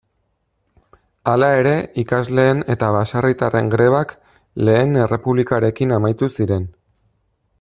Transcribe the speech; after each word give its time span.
Hala 1.33 1.49
ere 1.57 1.73
ikasleen 2.03 2.63
eta 2.75 2.89
baserritarren 2.95 3.69
grebak 3.75 4.15
lehen 4.69 4.99
errepublikarekin 5.05 5.97
amaitu 6.01 6.35
ziren. 6.39 6.69